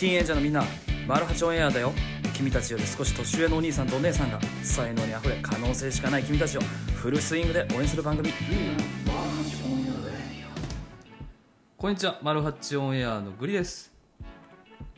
[0.00, 0.64] ティーンエイジャーのみんな
[1.06, 1.92] マルハチオンエアだよ。
[2.32, 6.62] 君たちより少し年上のお兄さんとお姉さんが才能にあふれ可能性しかない君たちを
[6.94, 8.30] フルスイングで応援する番組。
[11.76, 12.18] こんにちは。
[12.22, 13.92] マルハチオンエアのグリです。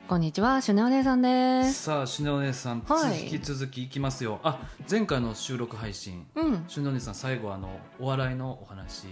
[0.07, 1.83] こんにちは、シュネお姉さんです。
[1.83, 4.39] さあシュネお姉さん、はい引き続きいきますよ。
[4.45, 6.29] あ前回の収録配信。
[6.37, 6.65] うん。
[6.69, 9.09] シュネお姉さん最後あのお笑いのお話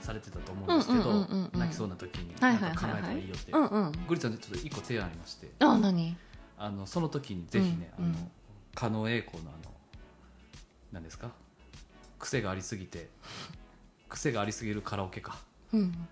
[0.00, 3.52] されてたと思うんですけど、泣きそうな時にはいなんか考えたらいいよって。
[4.08, 6.16] グリちゃんちょっと一個提案ありましてあ、何？
[6.58, 8.28] あのその時にぜひね、うんうんあの
[8.74, 9.72] 狩野英孝のあの
[10.92, 11.30] 何ですか？
[12.18, 13.08] 癖がありすぎて
[14.08, 15.38] 癖がありすぎるカラオケか
[15.72, 16.08] うん。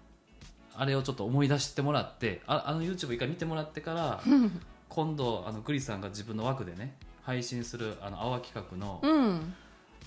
[0.74, 4.60] あれをちょっと思い出してもらってああの YouTube 一回見てもらってからうん。
[4.88, 9.54] 今度あのグリさんが自分の枠でね配信するあの泡企画の、うん。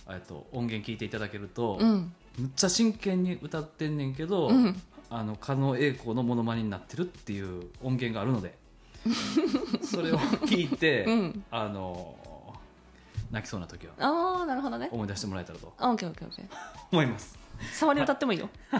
[0.09, 2.13] えっと音源聞いていただけると、うん。
[2.37, 4.81] むっちゃ真剣に歌ってんねんけど、うん。
[5.09, 8.57] あの狩野英孝のモノマネになってるっていう音源があるので
[9.83, 11.43] それを聞いて、うん。
[11.51, 12.15] あの
[13.31, 14.89] 泣きそうな時はああ、なるほどね。
[14.91, 16.45] 思い出してもらえたらとあ、オッケーオッケーオッケー。
[16.91, 17.37] 思います
[17.73, 18.49] 触り歌ってもいいよ。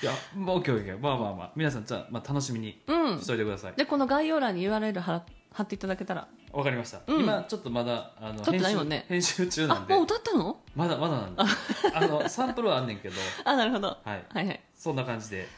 [0.00, 3.26] いやまあ OKOK まあまあまあ皆さんじゃあ、まあ、楽しみにうんし。
[3.26, 5.26] といてくださいで、この概要欄に URL 貼ら
[5.58, 6.28] 貼っていただけたら。
[6.52, 7.22] わかりました、うん。
[7.24, 9.04] 今ちょっとまだあの撮ってない編集もんね。
[9.08, 9.94] 編集中あなん、で。
[9.94, 10.56] もう歌ったの？
[10.76, 11.42] まだまだなんで。
[11.94, 13.16] あのサンプルはあんねんけど。
[13.44, 13.88] あ、なるほど。
[13.88, 14.24] はい。
[14.28, 14.60] はいはい。
[14.72, 15.48] そんな感じで。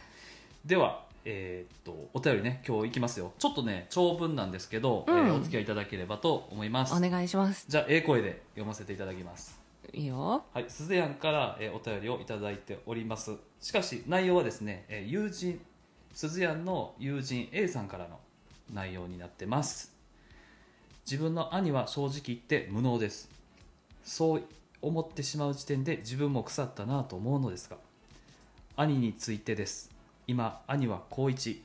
[0.64, 3.32] ではえーっとお便りね今日いきますよ。
[3.38, 5.18] ちょっとね長文なんですけど、うん。
[5.18, 6.94] えーお付き合いいただければと思います。
[6.94, 7.66] お願いします。
[7.68, 9.60] じゃあええ声で読ませていただきます。
[9.92, 10.44] いいよ。
[10.54, 13.36] はい、すずやんから、えーお便りをいただいております。
[13.60, 15.60] しかし内容はですね、えー友人
[16.12, 18.18] すずやんの友人 A さんからの
[18.72, 19.92] 内容になってます。
[21.04, 23.30] 自分の兄は正直言って無能です。
[24.04, 24.42] そう
[24.82, 27.76] 思ってしまう時点で自分も腐ったなと思うのですが
[28.76, 29.90] 兄についてです。
[30.26, 31.60] 今兄は高1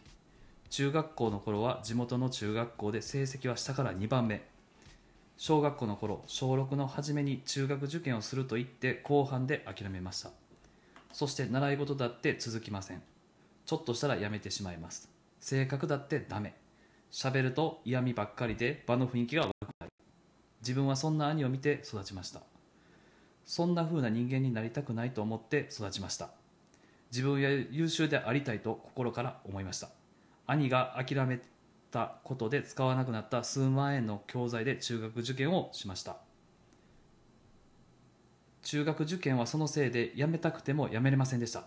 [0.69, 4.43] 中学校の頃は地元の中学校で成績は下から2番目。
[5.37, 10.31] 小学校の頃小6の初めに中学受験をすると言って後半で諦めました。
[11.11, 13.01] そして習い事だって続きません。
[13.65, 15.09] ちょっとしたらやめてしまいます。
[15.39, 16.53] 性格だってダメ。
[17.15, 19.93] 喋ると嫌味ばっかりで場の雰囲気が悪くなる。
[20.59, 22.41] 自分はそんな兄を見て育ちました。
[23.45, 26.31] そんな風な人間になりたくないと思って育ちました。
[27.13, 29.91] 自分は優秀でありたいと心から思いました。
[30.45, 31.39] 兄が諦め
[31.89, 36.17] たことで使わなくなった数万円の教材で中学受験をしました。
[38.61, 41.63] 中学受験はそのせいで辞めたくても辞めれませんでした。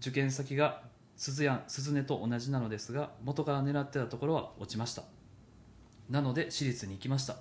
[0.00, 0.88] 受験先が
[1.20, 5.02] 鈴や鈴音と同じなのですが元から狙ってたところは落ちました。
[6.08, 7.36] なので私立に行きました。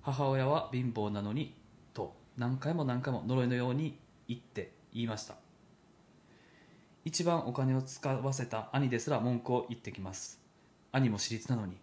[0.00, 1.52] 母親は貧乏なのに
[1.92, 3.98] と何回も何回も呪いのように
[4.28, 5.34] 言って言いました。
[7.04, 10.40] 一番お金を使わせた兄ですら文句を言ってきます。
[10.92, 11.76] 兄も私立なのに。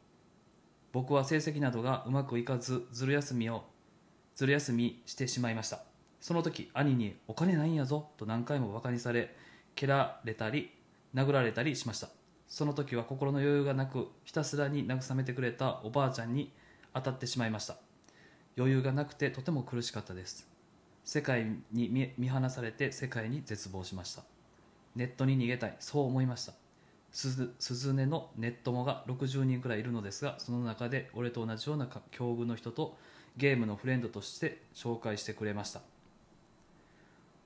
[0.94, 3.66] 僕は成績などがうまくいかずずる休みを
[4.36, 5.82] ずる休みしてしまいました。
[6.22, 9.36] その時兄に「お金ないんやぞ」と何回もバカにされ
[9.76, 10.72] 蹴られたり
[11.14, 12.10] 殴られたりしました。
[12.48, 16.52] その時は心の余裕がなくひたすらに慰めてくれたおばあちゃんに
[16.94, 17.78] 当たってしまいました。
[18.58, 20.48] 余裕がなくてとても苦しかったです。
[21.04, 24.24] 世界に見放されて世界に絶望しました。
[24.96, 25.76] ネットに逃げたい。
[25.80, 26.54] そう思いました。
[27.12, 32.98] すず鈴音のネットモが60人くらいいるのですがその中で俺と同じような境遇の人と
[33.38, 35.82] ゲームのフレンドとして紹介してくれました。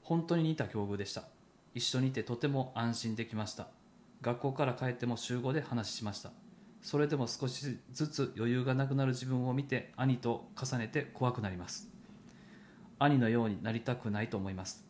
[0.04, 1.24] 本当に似た境遇でした。
[1.78, 3.68] 一緒にいてとても安心できました。
[4.22, 6.32] 学校から帰っても週5で話しました。
[6.82, 11.88] それでも少しずつ余裕がなくなる自分を見て兄と重ねて怖くなります。
[12.98, 14.86] 兄のようになりたくないと思います。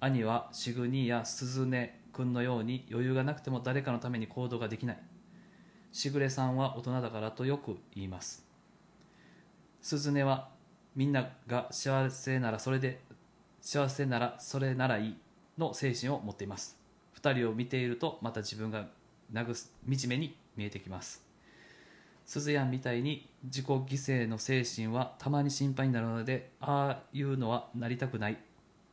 [0.00, 4.98] 兄はシグニーやスズネ君のように余裕がなくても誰かのために行動ができない。
[5.92, 8.46] しぐれさんは大人だからとよく言います。
[9.82, 10.48] スズネは
[10.96, 13.02] みんなが幸せならそれで
[13.60, 15.16] 幸せならそれならいい。
[15.58, 16.78] の精神を持っています。
[17.20, 18.88] 2人を見ているとまた自分が
[19.32, 21.24] 慰す惨めに見えてきます。
[22.24, 28.38] すずやんみたいに自己犠牲の精神はたまに心配になるのでああいうのはなりたくない。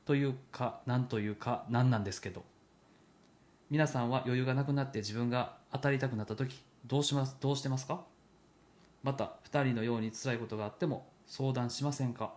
[0.05, 2.43] というか何というか何なんですけど。
[3.69, 8.01] 皆さんは余裕がなくなって自分が当たりたくなった時どうしますどうしてますか？
[9.03, 12.33] また2人のように辛いことがあっても相談しませんか？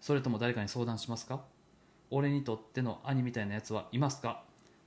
[0.00, 1.42] それとも誰かに相談しますか？
[2.14, 4.42] 俺にとっての兄みたいなやつはいますか？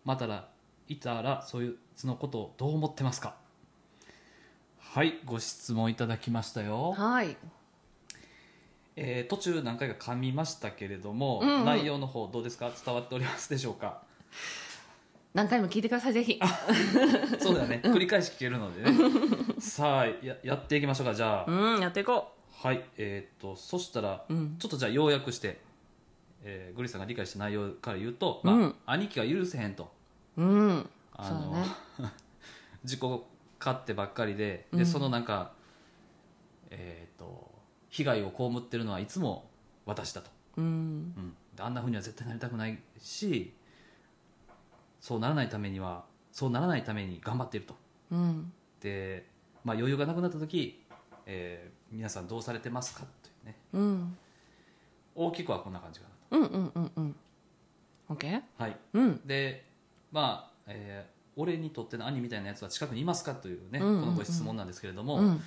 [0.05, 0.47] またら
[0.87, 3.35] いたらそいつのことをどう思ってますか？
[4.79, 7.35] はいご質問いただきましたよ、はい。
[8.95, 11.65] えー途中何回か噛みましたけれども、うんうん。
[11.65, 12.71] 内容の方どうですか？
[12.85, 14.03] 伝わっておりますでしょうか？
[15.33, 16.39] 何回も聞いてくださいぜひ。
[17.39, 17.81] そうだよね。
[17.83, 18.97] 繰り返し聞けるのでね。
[19.59, 22.31] さあややっていきましょうかじゃあ、うんやっていこ
[22.61, 24.55] はいえーっとそしたらううん。
[24.59, 25.59] ちょっとじゃあ要約して、
[26.47, 28.75] えーグリさんが理解した内容から言うと、まあうん。
[28.85, 29.91] 兄貴が許せへんと。
[30.37, 30.89] うん。
[31.13, 31.65] あのね。
[32.83, 33.01] 自己
[33.59, 34.85] 勝手ばっかりでで、うん。
[34.85, 35.53] そのなんか
[36.69, 37.51] えーっと
[37.89, 39.49] 被害を被ってるのはいつも
[39.85, 40.65] 私だと、うん。
[40.65, 43.53] うん、であんなふうには絶対なりたくないし
[45.01, 47.75] そうならないためにはそうならないために頑張っていると。
[48.11, 48.53] うん。
[48.81, 49.25] で、
[49.63, 50.83] まあ、余裕がなくなった時、
[51.25, 53.01] えー皆さんどうされてますか？
[53.23, 53.55] というね。
[53.73, 54.17] うん
[55.27, 57.15] 大きくはこんな感じかうんうんうんうん。
[58.09, 58.31] OK?
[58.31, 58.77] なとはい。
[58.93, 59.21] うん。
[59.25, 59.65] で
[60.11, 63.99] まあ、えー俺にとっての兄みたいなやつは近くにいますかというね、うんうんうん。
[63.99, 65.41] このご質問なんですけれども、うん。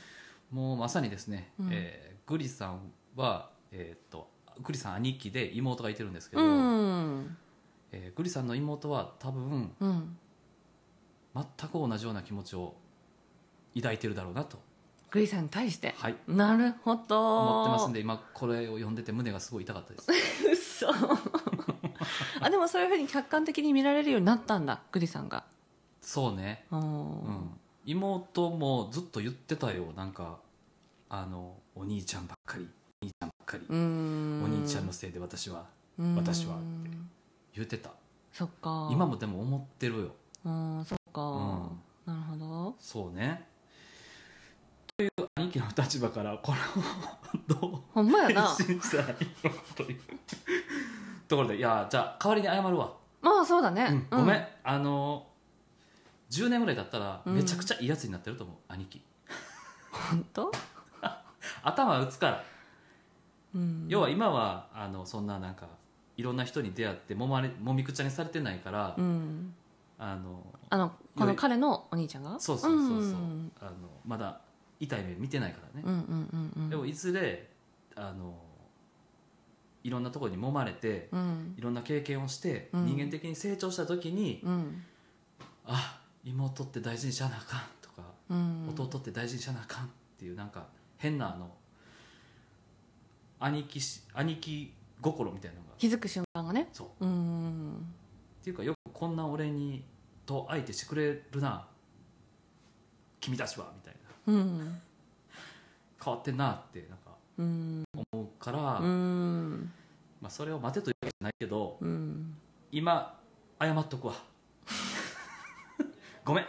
[0.50, 1.68] もうまさにですね、うん。
[1.72, 4.28] えーグリさんは、えーっと
[4.62, 7.36] グリさん兄貴で妹がいてるんですけど、うん。
[7.92, 10.16] えーグリさんの妹は多分うん。
[11.34, 12.74] 全く同じような気持ちを
[13.74, 14.58] 抱いてるだろうなと、
[15.10, 15.94] グリさんに対して。
[15.98, 17.38] はい、なるほど。
[17.38, 19.98] 思ってますんで今これを読んでて胸がすごい痛かったで
[20.54, 20.84] す。
[20.84, 20.88] 嘘。
[22.40, 25.44] あでもそういうふうに客観的に見られるようになったんだグリさんが。
[26.00, 26.82] そうね、ううん。
[26.82, 29.92] ん、妹もずっと言ってたよ。
[29.96, 30.38] なんか
[31.08, 32.68] あのお兄ちゃんばっかり
[33.02, 34.42] お兄ちゃんばっかり、うん。
[34.44, 35.64] お兄ちゃんのせいで私は
[35.98, 36.16] うん。
[36.16, 36.56] 私は
[37.54, 37.90] 言ってた。
[38.32, 38.88] そっか。
[38.92, 40.14] 今もでも思ってるよ。
[40.44, 41.82] うんそっか、うん。
[42.06, 42.76] なるほど。
[42.78, 43.48] そうね
[44.98, 46.58] という兄貴の立場からこれ
[47.54, 48.48] をどうほんまやな。
[48.48, 49.14] 返信したらいい
[49.44, 50.00] のという
[51.28, 52.92] ところでいやじゃあ代わりに謝るわ、
[53.22, 55.24] まあそうだね、うんごめん、あの
[56.30, 57.34] 10年ぐらい経ったらうん。
[57.36, 59.00] めちゃくちゃいいやつになってると思う、兄貴。
[59.92, 60.50] 本当、
[61.62, 62.44] 頭打つから、
[63.54, 65.68] うん、要は今はあのそんななんか
[66.16, 69.54] いろんな人に出会ってもまれもみくちゃにされてないから、うん。
[69.96, 72.40] あのあのこの彼のお兄ちゃんが？
[72.40, 73.52] そうそうそうそう、ん。
[73.60, 73.70] あの
[74.04, 74.40] まだ
[74.80, 76.70] 痛い目見てないからね、うんうんうんうん。
[76.70, 77.48] でもいずれ
[77.96, 78.38] あの
[79.84, 81.54] いろんなところに揉まれて、うん。
[81.56, 82.86] いろんな経験をして、うん。
[82.86, 84.82] 人間的に成長した時に、うん。
[85.66, 88.68] あ妹って大事にしゃなあかんとか、うん。
[88.68, 89.88] 弟って大事にしゃなあかんっ
[90.18, 90.66] ていうなんか
[90.98, 91.50] 変なあの
[93.40, 95.68] 兄貴し兄貴心みたいなのが。
[95.78, 96.68] 気づく瞬間がね。
[96.72, 97.04] そう。
[97.04, 97.72] うん。
[98.40, 99.84] っていうかよくこんな俺に
[100.26, 101.66] と相手してくれるな。
[103.20, 104.80] 君たちはみたいなうん。
[106.04, 109.72] 変わってんなってなんかうん思うから、うん。
[110.20, 112.36] まあ、それを待てというわけじゃないけどうん。
[112.70, 113.18] 今
[113.60, 114.14] 謝っとくわ。
[116.24, 116.46] ごめん。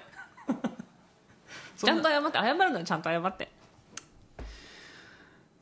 [1.75, 3.49] そちゃんとな謝って謝るのよちゃんと謝って。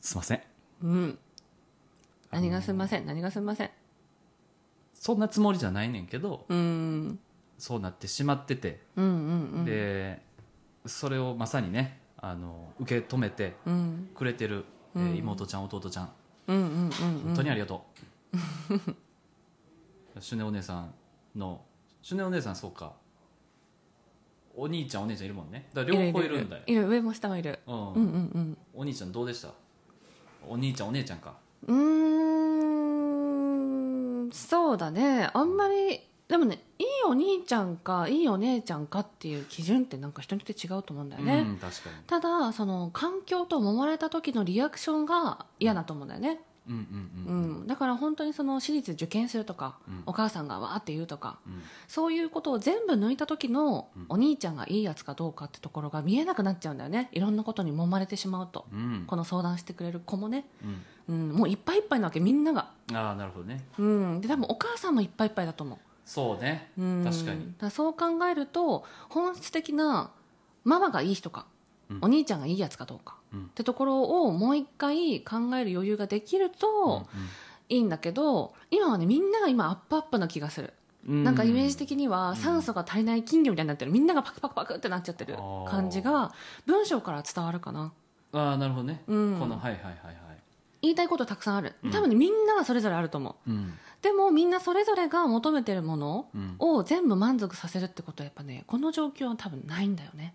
[0.00, 0.42] すいません。
[0.82, 1.18] うん。
[2.30, 3.70] 何がすみません何がすみません。
[4.94, 7.20] そんなつもりじゃないねんけどうん。
[7.56, 9.64] そうなってしまってて、うんうんうん。
[9.64, 10.26] で
[10.86, 14.64] それをまさにねあの受け止めてうんくれてる、
[14.96, 15.12] えうん。
[15.14, 16.10] ー妹ちゃん弟ちゃん。
[16.48, 17.84] うんうんうん本当にありがと
[20.16, 20.20] う。
[20.20, 20.92] シュネお姉さん
[21.36, 21.60] の
[22.02, 22.92] シュネお姉さんそうか。
[24.56, 25.68] お兄ちゃんお姉ちゃんいるもんね。
[25.72, 26.62] だから両方いるんだよ。
[26.66, 27.60] いる上も下もいる。
[27.66, 27.74] うん。
[27.74, 27.98] うんう
[28.38, 29.50] んお兄ちゃんどうでした？
[30.48, 31.36] お兄ちゃんお姉ちゃんか。
[31.66, 31.72] う
[34.26, 34.30] ん。
[34.32, 35.30] そうだね。
[35.32, 41.96] あんまりでもねいいお兄ちゃんかいいお姉ちゃんかっていう基準ってなんか人によって違うと思うんだよね、うん確かに。
[42.06, 47.64] ただその環境と揉まれた時のリアクションが嫌だと思うんだよね、うんうんううん。
[47.64, 47.66] ん。
[47.66, 50.02] だから本当にその私立受験するとか、うん。
[50.04, 51.62] お母さんがわーって言うとかうん。
[51.86, 54.06] そういうことを全部抜いた時のうん。
[54.10, 57.08] お兄ちゃんがいいやつかどうかってところが見えなくなっちゃうんだよね。
[57.12, 59.04] いろんなことに揉まれてしまうと、うん。
[59.06, 60.44] この相談してくれる子もね、
[61.08, 61.14] うん。
[61.14, 63.64] うん、もういっぱいいっぱいなわけみんなが、ああなるほどね。
[63.78, 66.72] うん、で多分お母さんもいっぱいいっぱいだと思そうね。
[66.78, 67.52] う、うん、確かに。
[67.58, 70.10] だらそう考えると本質的な
[70.64, 71.44] ママがいい人か、
[71.90, 71.98] うん。
[72.00, 73.44] お兄ちゃんがいいやつかどうか、うん。
[73.44, 77.06] ってところをもう一回考える余裕ができると
[77.68, 80.72] いいんだけど、今はねみんなが今アップアップな気がする、
[81.06, 81.24] うん。
[81.24, 82.36] なんかイメージ的にはうん。
[82.36, 83.92] 酸素が足りない金魚みたいになってる。
[83.92, 85.34] みんながパクパクパクってなっちゃってる
[85.68, 86.32] 感じが
[86.64, 87.92] 文章から伝わるかな、
[88.32, 89.36] ああなるほどね、うん。
[89.38, 90.16] このはいはいはいはい。
[90.80, 91.74] 言いたいことたくさんある。
[91.82, 91.90] うん。
[91.90, 93.50] 多分ねみんなはそれぞれあると思う。
[93.50, 96.56] うんでもみんなそれぞれが求めてるものうん。
[96.58, 100.34] を全部満足させるってことはやっぱねこの状況は多分ないんだよね。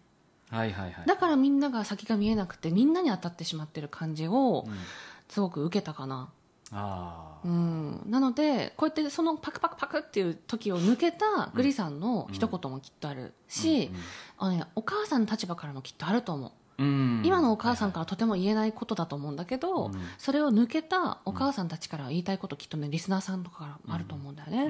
[0.50, 1.06] はいはいはい。
[1.08, 4.74] だからみんなが先が見えなくてみんなに当たってしまってる感じをうん。
[5.30, 6.30] すごく受けたかな。
[6.72, 8.02] ああうん。
[8.08, 13.92] なのでこうやってそのパクパクパクっていう時を抜けたグリさんの一言もきっとあるし、
[14.38, 16.50] あのね、お母さんの立場からもきっとあると思う。
[16.50, 19.94] うん今のお母さんからとても言えないことだと思うんだけど、うん。
[20.18, 24.68] それを抜けたお母さんたちから言いたいこときっとねリスナーさんとかからもあると思うんだよね、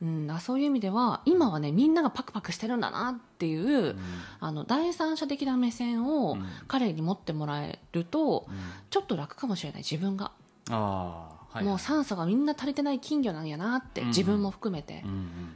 [0.00, 0.30] うん。
[0.30, 3.96] うそういう意味では今はねみんながパクパクしてるんだなっていう、
[4.40, 6.44] あの第三者的な目線をうん。
[6.68, 8.54] 彼に持ってもらえると、うん。
[8.90, 9.82] ちょっと楽かもしれない。
[9.82, 10.32] 自分が、
[10.68, 14.06] もう酸素がみんな足りてない金魚なんやなって、うん。
[14.08, 15.04] 自分も含めて。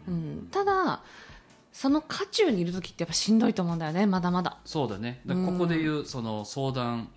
[0.08, 0.48] う、ん。
[0.50, 1.02] ただ
[1.78, 4.58] その渦中にいる時ってやっぱしんどいと思うんだよねまだまだ。
[4.64, 5.20] そうだね。
[5.24, 7.08] だここで言うその相談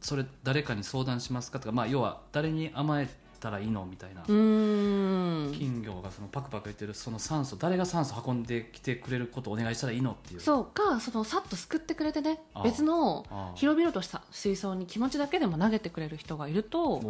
[0.00, 3.08] それ誰かに相談しますかとか、まあ、要は誰に甘え
[3.38, 10.40] たらいいのみたいな、金魚がそのパクパク言ってるその酸素誰が酸素運んできてくれることをお願いしたらいいのっていう。
[10.40, 13.24] そうかそのさっとすくってくれてね別の
[13.54, 17.00] 広々とした水槽に気持ちだけでも投げてくれる人がいると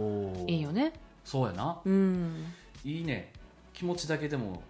[0.47, 0.93] いいよね。
[1.25, 1.81] そうやな。
[1.83, 2.45] うん。
[2.85, 3.33] いいね。
[3.73, 4.63] 気持ちだけでも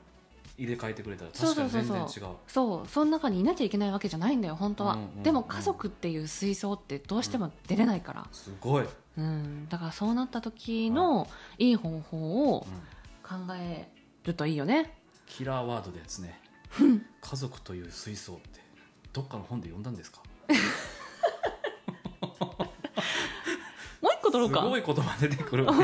[0.57, 2.07] 入れ替えてくれたら確かに全然違う。
[2.47, 2.89] そう。
[2.89, 8.85] その中にいなきゃいけないわけじゃないんだよ本当は、うんうんうんでも家族っていう水槽ってどうしても出れないから、すごい、
[9.19, 11.27] うん、だからそうなった時の
[11.59, 13.89] いい方法をうん考え
[14.25, 14.97] るといいよね。
[15.27, 16.39] キラーワードですね。
[17.21, 18.61] 家族という水槽って
[19.13, 20.21] どっかの本で読んだんですか？
[24.39, 24.61] もう一個取ろうか。
[24.61, 25.71] すごい言葉出てくるね。
[25.71, 25.77] こ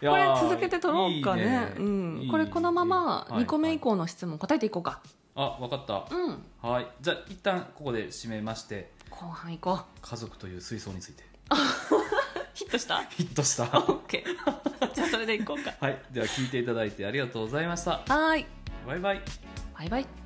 [0.00, 1.42] れー続けて取ろうかね。
[1.42, 1.72] いいね。
[1.78, 2.30] うん、いい。
[2.30, 3.42] これこのままはい。
[3.42, 5.00] 2個目以降の質問答えていこうか、
[5.34, 6.06] あわかった。
[6.14, 6.42] うん。
[6.62, 6.86] はい。
[7.00, 11.22] じゃあ一旦ここで締めまして後半行こ家族という水槽について。
[11.22, 11.26] う
[12.54, 13.02] ヒットした？
[13.04, 13.64] ヒットした。
[13.64, 15.72] オッケーじゃあそれでいこうか。
[15.80, 15.98] はい。
[16.10, 17.92] では聞いていただいてありがとうございました。
[17.92, 18.46] はーい。
[18.86, 19.20] バイバイ。
[19.78, 20.25] バイバイ